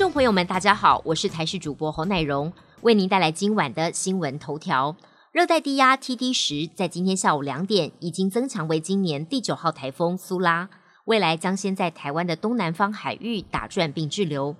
[0.00, 2.50] 众朋友们，大家好，我是台视主播侯乃荣，
[2.80, 4.96] 为您带来今晚的新闻头条。
[5.30, 10.70] 热带低压 TD 十在今天下午两点已经增强为今年第九号台风苏拉，
[11.04, 14.56] 未来将先在台湾的东南方海域打转并滞留，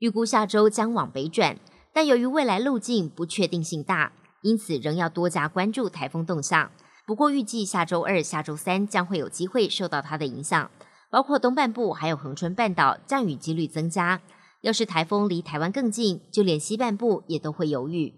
[0.00, 1.56] 预估下周将往北转，
[1.94, 4.10] 但由于未来路径不确定性大，
[4.42, 6.68] 因此仍要多加关注台风动向。
[7.06, 10.68] 不过预计下周二、下周三将会有机会受到它的影响，
[11.12, 14.20] 包括东半部还有恒春半岛降雨几率增加。
[14.62, 18.14] 要是台风离台湾更近，就连西半部也都会有雨。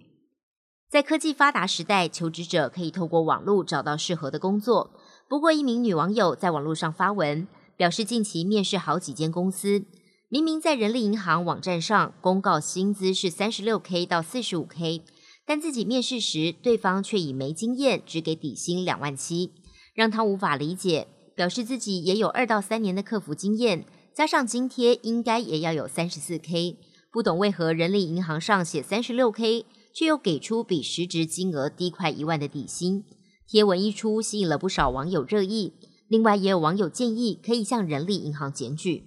[0.90, 4.90] 在科技发达时代，求职者可以透过网络找到适合的工作。
[5.28, 7.46] 不过，一名女网友在网络上发文，
[7.76, 9.84] 表示近期面试好几间公司，
[10.28, 15.02] 明明在人力银行网站上公告薪资是三十六 K 到四十五 K，
[15.46, 19.52] 但自己面试时，对方却以没经验只给底薪两万七，
[19.94, 21.08] 让她无法理解。
[21.34, 23.86] 表示自己也有二到三年的客服经验。
[24.14, 26.76] 加上津贴应该也要有三十四 K，
[27.10, 33.04] 不懂为何人力银行上写三十六 K，却又给出比实质金额低快一万的底薪。
[33.46, 35.72] 贴文一出，吸引了不少网友热议。
[36.08, 39.04] 另外，也有网友建议可以向人力银行检举。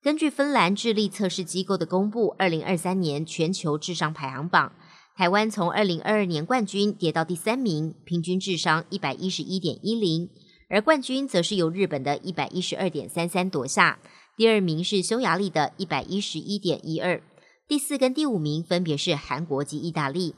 [0.00, 4.72] 根据芬兰智力测试机构的公布，二零二三年全球智商排行榜，
[5.16, 10.30] 台湾从二零二二年冠军跌到第三名，平均智商一百一十一点一零，
[10.70, 13.98] 而冠军则是由日本的一百一十二点三三夺下。
[14.36, 17.20] 第二名是匈牙利的一百一十一点一二，
[17.66, 20.36] 第四跟第五名分别是韩国及意大利。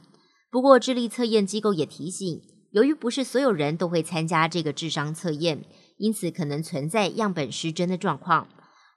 [0.49, 5.63] 不过，智力测验机构也提醒，由于不是所有人都会参加这个智商测验，
[5.97, 8.47] 因此可能存在样本失真的状况。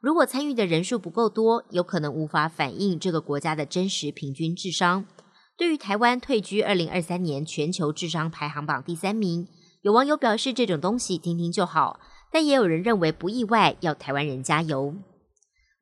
[0.01, 5.05] 如果参与的人数不够多，有可能无法反映这个国家的真实平均智商。
[5.57, 9.47] 对于台湾退居二零二三年全球智商排行榜第三名，
[9.87, 12.01] 有网友表示这种东西听听就好。
[12.33, 14.97] 但也有人认为不意外，要台湾人加油。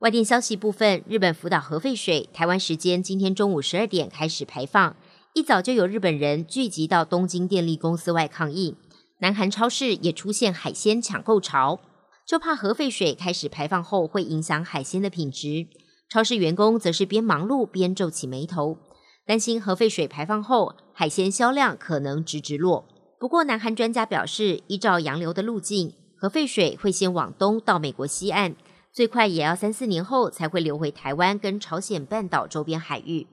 [0.00, 4.94] 外电消息部分，日本福岛核废水，台湾时间今天中午十二点开始排放，
[5.32, 8.76] 一早就有日本人聚集到东京电力公司外抗议。
[9.20, 11.80] 南韩超市也出现海鲜抢购潮，
[12.26, 15.66] 就怕核废水开始排放后会影响海鲜的品质。
[16.10, 18.76] 超市员工则是边忙碌边皱起眉头，
[19.24, 22.84] 担心核废水排放后海鲜销量可能直直落。
[23.24, 25.94] 不过，南韩专家表示，依照洋流的路径。
[26.14, 28.54] 核废水会先往东到美国西岸，
[28.92, 33.26] 最快也要三四年后才会流回台湾跟朝鲜半岛周边海域。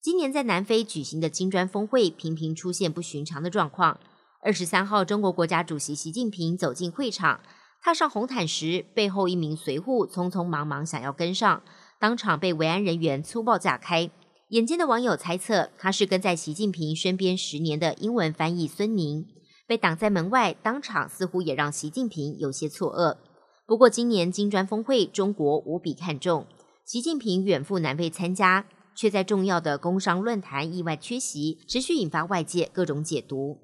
[0.00, 3.98] 今年在南非举行的金砖峰会频频出现不寻常的状况。
[4.44, 7.40] 二十三号，中国国家主席习近平走进会场，
[7.82, 11.64] 踏上红毯时，背后一名随护匆匆忙忙想要跟上，
[11.98, 14.08] 当场被维安人员粗暴架开。
[14.50, 19.24] 眼尖的网友猜测，他是跟在习近平身边十年的英文翻译孙宁。
[19.64, 23.16] 被挡在门外，当场似乎也让习近平有些错愕。
[23.64, 26.46] 不过，今年金砖峰会，中国无比看重，
[26.84, 28.66] 习近平远赴南非参加，
[28.96, 33.58] 却在重要的工商论坛意外缺席，持续引发外界各种解读。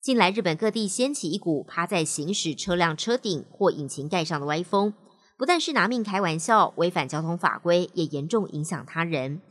[0.00, 4.94] 近来，日本各地掀起一股趴在行驶车辆车顶或引擎盖上的歪风，
[5.36, 9.42] 不但是拿命开玩笑，违反交通法规，也严重影响他人。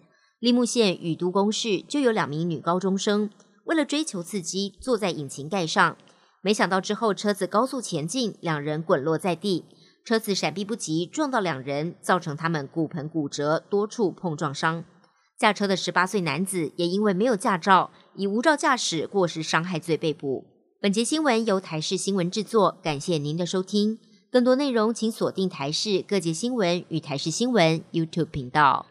[0.43, 3.29] 立木县宇都宫市就有两名女高中生。
[3.63, 5.95] 为了追求刺激，坐在引擎盖上，
[6.41, 9.63] 没想到之后车子高速前进，两人滚落在地，
[10.03, 14.83] 车子闪避不及，撞到两人，造成他们骨盆骨折，多处碰撞伤。
[15.39, 20.43] 驾车的十八岁男子也因为没有驾照，以无照驾驶过失伤害罪被捕。
[20.81, 23.97] 本节新闻由台视新闻制作，感谢您的收听。
[24.29, 28.87] 更多内容请锁定台视各界新闻与台视新闻 YouTube 频道。